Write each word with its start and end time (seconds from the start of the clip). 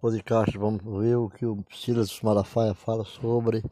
podcast 0.00 0.56
vamos 0.58 0.82
ver 0.84 1.16
o 1.16 1.30
que 1.30 1.46
o 1.46 1.64
Silas 1.72 2.20
Malafaia 2.20 2.74
fala 2.74 3.04
sobre 3.04 3.64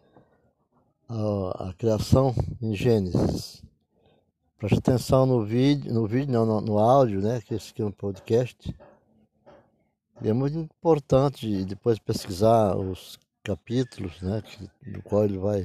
a, 1.09 1.69
a, 1.69 1.75
criação 1.75 2.35
em 2.63 2.75
Gênesis. 2.75 3.63
Preste 4.59 4.79
atenção 4.79 5.27
no 5.27 5.45
vídeo, 5.45 5.93
no 5.93 6.07
vídeo, 6.07 6.33
não, 6.33 6.47
no, 6.47 6.61
no 6.63 6.79
áudio, 6.79 7.21
né? 7.21 7.43
Que 7.43 7.55
esse 7.55 7.71
aqui 7.71 7.83
é 7.83 7.85
um 7.85 7.93
podcast. 7.93 8.75
E 10.23 10.29
é 10.29 10.33
muito 10.33 10.57
importante 10.57 11.65
depois 11.65 11.99
pesquisar 11.99 12.75
os 12.75 13.19
capítulos, 13.43 14.21
né? 14.23 14.43
Que, 14.43 14.91
do 14.93 15.03
qual 15.03 15.25
ele 15.25 15.37
vai 15.37 15.63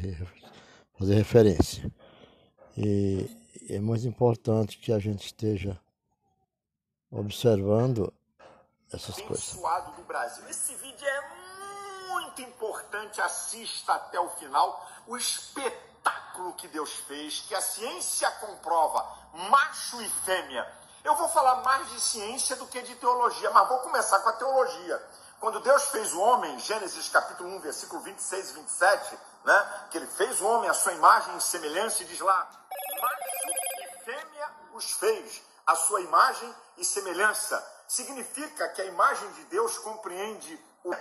fazer 0.98 1.16
referência. 1.16 1.89
E 2.78 3.30
é 3.70 3.80
muito 3.80 4.05
importante 4.05 4.78
que 4.78 4.91
a 4.91 5.00
gente 5.00 5.26
esteja 5.26 5.80
observando 7.10 8.14
essas 8.92 9.21
coisas. 9.21 9.54
do 9.54 10.04
Brasil. 10.04 10.48
Esse 10.50 10.74
vídeo 10.76 11.08
é 11.08 11.21
muito 12.07 12.42
importante, 12.42 13.21
assista 13.21 13.93
até 13.93 14.20
o 14.20 14.30
final. 14.32 14.88
O 15.07 15.16
espetáculo 15.16 16.54
que 16.54 16.68
Deus 16.68 16.92
fez, 17.07 17.42
que 17.42 17.54
a 17.54 17.61
ciência 17.61 18.30
comprova, 18.32 19.06
macho 19.50 20.02
e 20.02 20.10
fêmea. 20.25 20.68
Eu 21.04 21.16
vou 21.16 21.30
falar 21.30 21.56
mais 21.57 21.89
de 21.89 22.02
ciência 22.02 22.56
do 22.56 22.68
que 22.68 22.82
de 22.82 22.96
teologia, 22.96 23.50
mas 23.52 23.68
vou 23.68 23.80
começar 23.80 24.20
com 24.20 24.30
a 24.30 24.33
teologia. 24.33 25.10
Quando 25.39 25.61
Deus 25.61 25.83
fez 25.89 26.14
o 26.14 26.19
homem, 26.19 26.60
Gênesis 26.60 27.08
capítulo 27.08 27.50
1, 27.58 27.60
versículo 27.61 28.02
26 28.02 28.50
e 28.50 28.54
27, 28.54 29.19
né? 29.46 29.88
Que 29.89 29.97
ele 29.97 30.08
fez 30.08 30.42
o 30.42 30.47
homem 30.47 30.69
à 30.69 30.74
sua 30.74 30.92
imagem 30.92 31.38
e 31.38 31.42
semelhança 31.42 32.03
e 32.03 32.06
diz 32.06 32.19
lá: 32.19 32.50
macho 33.02 33.23
e 33.80 34.03
fêmea 34.03 34.50
os 34.73 34.92
fez, 34.92 35.42
a 35.66 35.75
sua 35.75 36.02
imagem 36.02 36.53
e 36.78 36.83
semelhança 36.83 37.78
significa 37.89 38.70
que 38.70 38.81
a 38.84 38.86
imagem 38.86 39.30
de 39.31 39.44
Deus 39.45 39.78
compreende 39.80 40.64
o. 40.84 40.95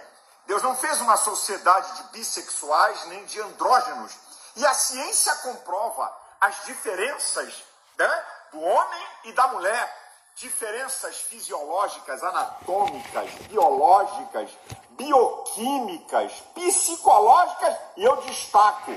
Deus 0.47 0.63
não 0.63 0.75
fez 0.75 0.99
uma 1.03 1.19
sociedade 1.19 1.95
de 1.99 2.03
bissexuais 2.05 3.05
nem 3.09 3.25
de 3.27 3.39
andrógenos. 3.39 4.17
E 4.57 4.67
a 4.67 4.73
ciência 4.73 5.35
comprova 5.37 6.11
as 6.41 6.65
diferenças 6.65 7.63
né, 7.99 8.25
do 8.51 8.61
homem 8.61 9.07
e 9.25 9.33
da 9.33 9.47
mulher. 9.49 10.09
Diferenças 10.37 11.17
fisiológicas, 11.17 12.23
anatômicas, 12.23 13.31
biológicas, 13.49 14.51
bioquímicas, 14.91 16.33
psicológicas 16.55 17.77
e 17.97 18.05
eu 18.05 18.17
destaco 18.23 18.93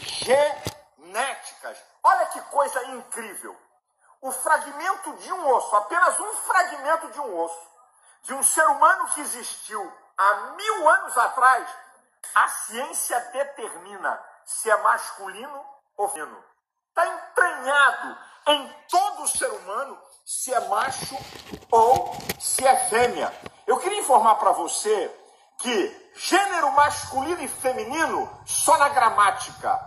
genéticas. 0.00 1.78
Olha 2.02 2.26
que 2.26 2.40
coisa 2.40 2.82
incrível 2.86 3.56
o 4.20 4.32
fragmento 4.32 5.12
de 5.14 5.32
um 5.32 5.48
osso, 5.54 5.76
apenas 5.76 6.18
um 6.18 6.32
fragmento 6.38 7.10
de 7.10 7.20
um 7.20 7.38
osso, 7.38 7.70
de 8.22 8.34
um 8.34 8.42
ser 8.42 8.66
humano 8.68 9.06
que 9.08 9.20
existiu 9.20 9.92
há 10.16 10.34
mil 10.56 10.88
anos 10.88 11.16
atrás, 11.16 11.68
a 12.34 12.48
ciência 12.48 13.20
determina 13.32 14.20
se 14.44 14.70
é 14.70 14.76
masculino 14.82 15.64
ou 15.96 16.08
feminino. 16.08 16.44
Está 16.88 17.06
entranhado 17.06 18.18
em 18.46 18.68
todo 18.88 19.28
ser 19.28 19.50
humano 19.50 19.98
se 20.24 20.52
é 20.52 20.60
macho 20.68 21.16
ou 21.70 22.16
se 22.40 22.66
é 22.66 22.88
fêmea. 22.88 23.32
Eu 23.66 23.78
queria 23.78 24.00
informar 24.00 24.36
para 24.36 24.52
você 24.52 25.14
que 25.58 26.12
gênero 26.14 26.70
masculino 26.72 27.42
e 27.42 27.48
feminino 27.48 28.42
só 28.46 28.76
na 28.78 28.88
gramática. 28.88 29.80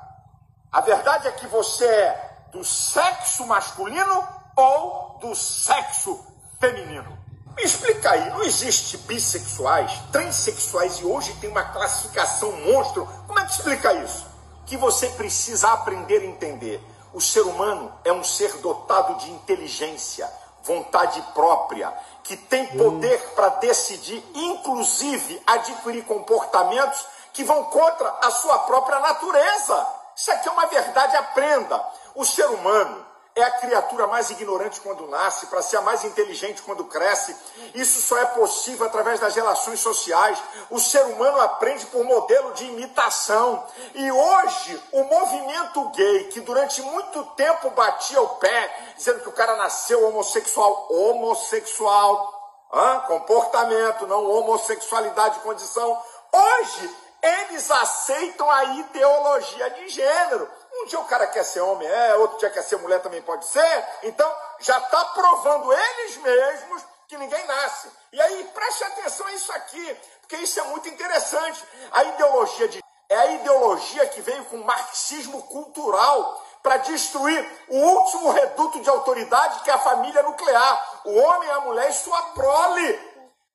A 0.71 0.81
verdade 0.81 1.27
é 1.27 1.31
que 1.31 1.47
você 1.47 1.85
é 1.85 2.28
do 2.51 2.63
sexo 2.63 3.45
masculino 3.45 4.27
ou 4.55 5.17
do 5.21 5.35
sexo 5.35 6.19
feminino. 6.59 7.17
Me 7.55 7.63
explica 7.63 8.11
aí, 8.11 8.29
não 8.29 8.43
existe 8.43 8.97
bissexuais, 8.99 9.91
transexuais 10.11 10.99
e 10.99 11.05
hoje 11.05 11.33
tem 11.41 11.49
uma 11.49 11.63
classificação 11.63 12.51
monstro. 12.53 13.05
Como 13.27 13.39
é 13.39 13.45
que 13.45 13.51
explica 13.51 13.93
isso? 13.95 14.25
Que 14.65 14.77
você 14.77 15.07
precisa 15.09 15.71
aprender 15.73 16.21
a 16.21 16.25
entender. 16.25 16.81
O 17.13 17.19
ser 17.19 17.41
humano 17.41 17.91
é 18.05 18.13
um 18.13 18.23
ser 18.23 18.57
dotado 18.57 19.15
de 19.15 19.31
inteligência, 19.31 20.31
vontade 20.63 21.21
própria, 21.33 21.91
que 22.23 22.37
tem 22.37 22.67
poder 22.77 23.19
para 23.35 23.49
decidir, 23.49 24.23
inclusive 24.35 25.41
adquirir 25.45 26.05
comportamentos 26.05 27.05
que 27.33 27.43
vão 27.43 27.63
contra 27.65 28.09
a 28.21 28.31
sua 28.31 28.59
própria 28.59 28.99
natureza. 28.99 29.87
Isso 30.15 30.31
aqui 30.31 30.47
é 30.47 30.51
uma 30.51 30.67
verdade, 30.67 31.15
aprenda. 31.15 31.83
O 32.19 32.25
ser 32.25 32.47
humano 32.47 33.05
é 33.33 33.41
a 33.41 33.51
criatura 33.51 34.05
mais 34.05 34.29
ignorante 34.29 34.81
quando 34.81 35.07
nasce, 35.07 35.45
para 35.45 35.61
ser 35.61 35.77
a 35.77 35.81
mais 35.81 36.03
inteligente 36.03 36.61
quando 36.63 36.83
cresce. 36.83 37.33
Isso 37.73 38.01
só 38.01 38.17
é 38.17 38.25
possível 38.25 38.85
através 38.85 39.21
das 39.21 39.35
relações 39.35 39.79
sociais. 39.79 40.37
O 40.69 40.81
ser 40.81 41.01
humano 41.05 41.39
aprende 41.39 41.85
por 41.85 42.03
modelo 42.03 42.51
de 42.51 42.65
imitação. 42.65 43.65
E 43.95 44.11
hoje, 44.11 44.83
o 44.91 45.03
movimento 45.05 45.89
gay, 45.91 46.25
que 46.25 46.41
durante 46.41 46.81
muito 46.81 47.23
tempo 47.37 47.69
batia 47.69 48.21
o 48.21 48.35
pé, 48.35 48.93
dizendo 48.97 49.21
que 49.21 49.29
o 49.29 49.31
cara 49.33 49.55
nasceu 49.55 50.05
homossexual, 50.05 50.87
homossexual, 50.91 52.67
comportamento, 53.07 54.05
não 54.07 54.29
homossexualidade, 54.29 55.39
condição. 55.39 55.97
Hoje, 56.33 56.95
eles 57.21 57.71
aceitam 57.71 58.51
a 58.51 58.63
ideologia 58.65 59.69
de 59.69 59.87
gênero. 59.87 60.58
Um 60.81 60.85
dia 60.85 60.99
o 60.99 61.05
cara 61.05 61.27
quer 61.27 61.43
ser 61.43 61.59
homem, 61.61 61.87
é, 61.87 62.15
outro 62.15 62.37
dia 62.37 62.49
quer 62.49 62.63
ser 62.63 62.77
mulher, 62.77 63.01
também 63.01 63.21
pode 63.21 63.45
ser. 63.45 63.85
Então, 64.03 64.33
já 64.59 64.77
está 64.77 65.05
provando 65.05 65.73
eles 65.73 66.17
mesmos 66.17 66.83
que 67.07 67.17
ninguém 67.17 67.45
nasce. 67.45 67.91
E 68.13 68.21
aí, 68.21 68.43
preste 68.53 68.83
atenção 68.83 69.27
a 69.27 69.33
isso 69.33 69.51
aqui, 69.51 69.97
porque 70.21 70.37
isso 70.37 70.59
é 70.59 70.63
muito 70.63 70.87
interessante. 70.87 71.63
A 71.91 72.03
ideologia 72.03 72.67
de 72.67 72.79
é 73.09 73.17
a 73.17 73.25
ideologia 73.31 74.07
que 74.07 74.21
veio 74.21 74.45
com 74.45 74.57
o 74.57 74.65
marxismo 74.65 75.41
cultural 75.43 76.45
para 76.61 76.77
destruir 76.77 77.43
o 77.67 77.77
último 77.77 78.29
reduto 78.29 78.79
de 78.81 78.89
autoridade 78.89 79.61
que 79.63 79.71
é 79.71 79.73
a 79.73 79.79
família 79.79 80.21
nuclear, 80.21 81.01
o 81.05 81.17
homem, 81.17 81.49
a 81.49 81.61
mulher 81.61 81.89
e 81.89 81.93
sua 81.93 82.21
prole. 82.33 83.09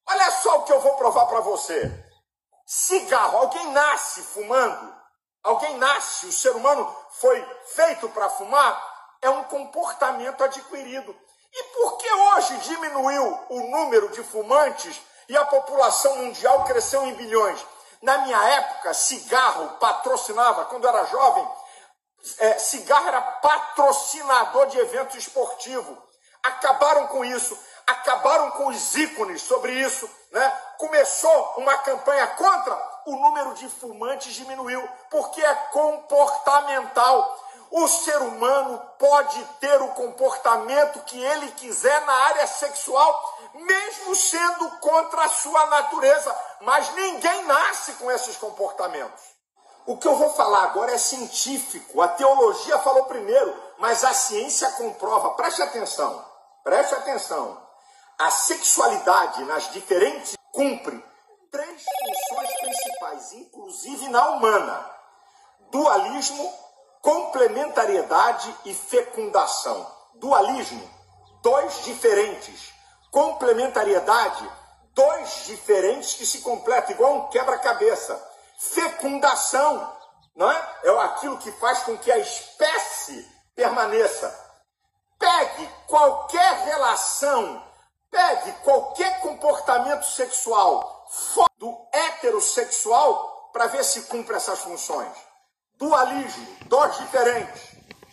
Olha 0.09 0.31
só 0.33 0.59
o 0.59 0.63
que 0.65 0.73
eu 0.73 0.81
vou 0.81 0.97
provar 0.97 1.27
para 1.27 1.41
você. 1.41 1.89
Cigarro, 2.67 3.39
alguém 3.39 3.71
nasce 3.71 4.23
fumando? 4.23 4.93
Alguém 5.45 5.77
nasce, 5.77 6.27
o 6.27 6.33
ser 6.33 6.57
humano 6.57 6.91
foi 7.21 7.45
feito 7.67 8.09
para 8.11 8.31
fumar? 8.31 8.95
É 9.23 9.31
um 9.31 9.45
comportamento 9.45 10.43
adquirido. 10.43 11.17
E 11.53 11.63
por 11.65 11.99
que 11.99 12.13
hoje 12.13 12.57
diminuiu 12.59 13.41
o 13.49 13.61
número 13.71 14.09
de 14.11 14.23
fumantes 14.25 15.01
e 15.29 15.37
a 15.37 15.45
população 15.45 16.17
mundial 16.17 16.65
cresceu 16.65 17.05
em 17.07 17.15
bilhões? 17.15 17.65
Na 18.03 18.19
minha 18.19 18.43
época, 18.51 18.93
cigarro 18.93 19.79
patrocinava, 19.79 20.67
quando 20.67 20.87
era 20.87 21.05
jovem, 21.07 21.49
é, 22.39 22.59
cigarro 22.59 23.09
era 23.09 23.21
patrocinador 23.21 24.67
de 24.67 24.79
eventos 24.79 25.17
esportivos. 25.17 25.97
Acabaram 26.43 27.07
com 27.07 27.25
isso, 27.25 27.59
acabaram 27.87 28.51
com 28.53 28.67
os 28.67 28.95
ícones 28.97 29.41
sobre 29.43 29.73
isso. 29.73 30.11
Né? 30.33 30.61
Começou 30.79 31.55
uma 31.57 31.79
campanha 31.79 32.27
contra 32.27 32.94
o 33.07 33.17
número 33.17 33.55
de 33.55 33.69
fumantes 33.69 34.35
diminuiu, 34.35 34.87
porque 35.11 35.41
é 35.41 35.55
comportamental. 35.73 37.41
O 37.71 37.89
ser 37.89 38.19
humano 38.19 38.81
pode 38.99 39.43
ter 39.61 39.83
o 39.83 39.89
comportamento 39.89 41.01
que 41.05 41.19
ele 41.19 41.51
quiser 41.53 42.01
na 42.07 42.13
área 42.13 42.47
sexual, 42.47 43.39
mesmo 43.55 44.15
sendo 44.15 44.71
contra 44.79 45.25
a 45.25 45.29
sua 45.29 45.67
natureza, 45.67 46.37
mas 46.61 46.95
ninguém 46.95 47.43
nasce 47.45 47.93
com 47.95 48.11
esses 48.11 48.37
comportamentos. 48.37 49.35
O 49.87 49.99
que 49.99 50.09
eu 50.09 50.17
vou 50.17 50.33
falar 50.35 50.63
agora 50.63 50.93
é 50.93 50.99
científico. 50.99 52.01
A 52.01 52.09
teologia 52.09 52.79
falou 52.79 53.05
primeiro, 53.05 53.55
mas 53.79 54.05
a 54.05 54.15
ciência 54.15 54.71
comprova. 54.73 55.31
Preste 55.31 55.61
atenção, 55.61 56.25
preste 56.63 56.95
atenção. 56.95 57.61
A 58.19 58.31
sexualidade 58.31 59.45
nas 59.45 59.71
diferentes 59.73 60.35
cumpre 60.53 61.05
três 61.51 61.85
funções 61.85 62.51
principais, 63.05 63.33
inclusive 63.33 64.09
na 64.09 64.29
humana: 64.31 64.91
dualismo, 65.71 66.53
complementariedade 67.03 68.55
e 68.65 68.75
fecundação. 68.75 69.87
Dualismo, 70.15 70.89
dois 71.43 71.85
diferentes. 71.85 72.73
Complementariedade, 73.11 74.51
dois 74.93 75.45
diferentes 75.47 76.15
que 76.15 76.27
se 76.27 76.39
completam, 76.41 76.93
igual 76.93 77.15
um 77.15 77.29
quebra-cabeça. 77.29 78.21
Fecundação, 78.59 79.93
não 80.35 80.51
é? 80.51 80.69
É 80.85 80.91
aquilo 81.01 81.39
que 81.39 81.53
faz 81.53 81.81
com 81.81 81.97
que 81.99 82.11
a 82.11 82.19
espécie 82.19 83.29
permaneça. 83.55 84.43
Pegue 85.19 85.69
qualquer 85.87 86.65
relação, 86.65 87.63
pegue 88.11 88.53
qualquer 88.65 89.21
comportamento 89.21 90.05
sexual 90.05 90.95
do 91.65 91.89
heterossexual 91.91 93.49
para 93.51 93.69
ver 93.69 93.83
se 93.85 94.03
cumpre 94.03 94.37
essas 94.37 94.59
funções. 94.59 95.17
Dualismo, 95.79 96.47
dois 96.67 96.95
diferentes. 96.99 97.63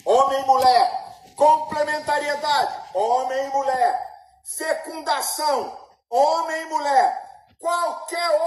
Homem 0.06 0.42
e 0.42 0.46
mulher. 0.46 1.34
Complementariedade, 1.36 2.82
homem 2.94 3.46
e 3.46 3.50
mulher. 3.50 4.10
Fecundação, 4.56 5.78
homem 6.10 6.62
e 6.62 6.66
mulher. 6.68 7.46
Qualquer 7.60 8.40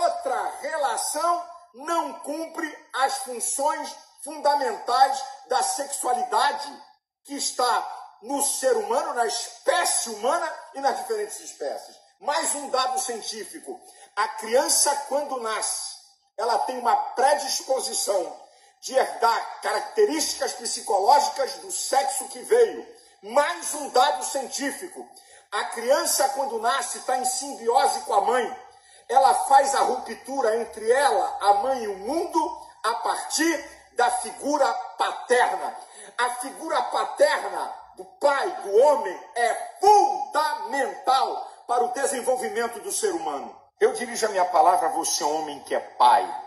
relação 0.63 1.45
não 1.75 2.15
cumpre 2.21 2.89
as 2.95 3.19
funções 3.19 3.95
fundamentais 4.23 5.23
da 5.49 5.63
sexualidade 5.63 6.83
que 7.25 7.35
está 7.35 8.19
no 8.23 8.43
ser 8.43 8.75
humano, 8.79 9.13
na 9.13 9.27
espécie 9.27 10.09
humana 10.09 10.51
e 10.75 10.81
nas 10.81 10.97
diferentes 10.97 11.41
espécies. 11.41 11.95
Mais 12.21 12.55
um 12.55 12.71
dado 12.71 12.99
científico: 12.99 13.79
a 14.17 14.29
criança, 14.29 14.95
quando 15.09 15.41
nasce, 15.41 15.95
ela 16.37 16.59
tem 16.61 16.79
uma 16.79 16.97
predisposição 16.97 18.41
de 18.81 18.95
herdar 18.95 19.61
características 19.61 20.53
psicológicas 20.53 21.55
do 21.55 21.71
sexo 21.73 22.29
que 22.29 22.41
veio. 22.41 22.87
Mais 23.23 23.75
um 23.75 23.89
dado 23.91 24.25
científico: 24.25 25.09
a 25.51 25.65
criança, 25.65 26.29
quando 26.31 26.61
nasce, 26.61 26.99
está 26.99 27.17
em 27.19 27.25
simbiose 27.25 28.01
com 28.01 28.15
a 28.15 28.21
mãe. 28.21 28.65
Ela 29.09 29.35
faz 29.47 29.75
a 29.75 29.81
ruptura 29.81 30.57
entre 30.61 30.91
ela, 30.91 31.39
a 31.41 31.55
mãe 31.55 31.83
e 31.83 31.89
o 31.89 31.99
mundo 31.99 32.67
a 32.83 32.95
partir 32.95 33.71
da 33.95 34.11
figura 34.11 34.73
paterna. 34.97 35.77
A 36.19 36.31
figura 36.37 36.83
paterna 36.83 37.75
do 37.97 38.05
pai, 38.05 38.63
do 38.63 38.77
homem, 38.77 39.31
é 39.35 39.55
fundamental 39.81 41.51
para 41.67 41.85
o 41.85 41.93
desenvolvimento 41.93 42.81
do 42.81 42.93
ser 42.93 43.13
humano. 43.13 43.64
Eu 43.81 43.93
dirijo 43.93 44.27
a 44.27 44.29
minha 44.29 44.45
palavra 44.45 44.89
a 44.89 44.93
você, 44.93 45.25
homem 45.25 45.59
que 45.61 45.75
é 45.75 45.81
pai. 45.81 46.43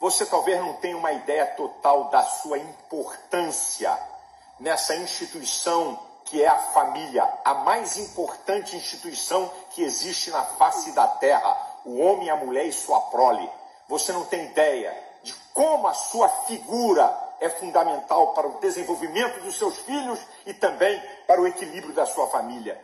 Você 0.00 0.26
talvez 0.26 0.58
não 0.60 0.74
tenha 0.74 0.96
uma 0.96 1.12
ideia 1.12 1.46
total 1.46 2.04
da 2.04 2.22
sua 2.24 2.58
importância 2.58 3.96
nessa 4.58 4.94
instituição 4.96 5.98
que 6.24 6.42
é 6.42 6.48
a 6.48 6.58
família, 6.58 7.26
a 7.44 7.54
mais 7.54 7.96
importante 7.96 8.76
instituição 8.76 9.50
que 9.70 9.82
existe 9.82 10.30
na 10.30 10.42
face 10.42 10.92
da 10.92 11.06
terra, 11.06 11.56
o 11.84 12.00
homem, 12.00 12.28
a 12.28 12.36
mulher 12.36 12.66
e 12.66 12.72
sua 12.72 13.00
prole. 13.02 13.48
Você 13.88 14.12
não 14.12 14.26
tem 14.26 14.44
ideia 14.44 14.94
de 15.22 15.32
como 15.54 15.86
a 15.86 15.94
sua 15.94 16.28
figura 16.46 17.28
é 17.40 17.48
fundamental 17.48 18.34
para 18.34 18.46
o 18.46 18.60
desenvolvimento 18.60 19.40
dos 19.40 19.56
seus 19.56 19.78
filhos 19.78 20.20
e 20.44 20.52
também 20.52 21.00
para 21.26 21.40
o 21.40 21.46
equilíbrio 21.46 21.94
da 21.94 22.04
sua 22.04 22.26
família. 22.28 22.78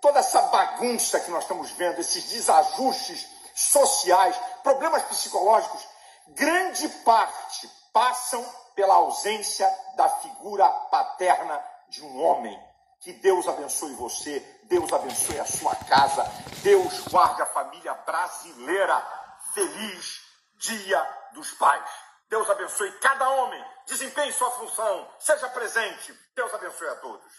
Toda 0.00 0.20
essa 0.20 0.40
bagunça 0.42 1.20
que 1.20 1.30
nós 1.30 1.42
estamos 1.44 1.70
vendo, 1.72 2.00
esses 2.00 2.24
desajustes 2.24 3.28
sociais, 3.54 4.36
problemas 4.62 5.02
psicológicos, 5.04 5.86
grande 6.28 6.88
parte 7.04 7.68
passam 7.92 8.42
pela 8.74 8.94
ausência 8.94 9.68
da 9.96 10.08
figura 10.08 10.68
paterna 10.90 11.62
de 11.88 12.02
um 12.02 12.22
homem. 12.22 12.58
Que 13.00 13.12
Deus 13.12 13.48
abençoe 13.48 13.94
você, 13.94 14.40
Deus 14.64 14.92
abençoe 14.92 15.40
a 15.40 15.46
sua 15.46 15.74
casa, 15.74 16.22
Deus 16.62 17.00
guarde 17.08 17.42
a 17.42 17.46
família 17.46 17.94
brasileira. 17.94 19.20
Feliz 19.54 20.20
Dia 20.58 21.02
dos 21.32 21.50
Pais. 21.52 21.90
Deus 22.28 22.48
abençoe 22.48 22.92
cada 23.00 23.28
homem, 23.28 23.64
desempenhe 23.86 24.32
sua 24.32 24.50
função, 24.52 25.10
seja 25.18 25.48
presente. 25.48 26.14
Deus 26.36 26.54
abençoe 26.54 26.88
a 26.88 26.94
todos. 26.96 27.32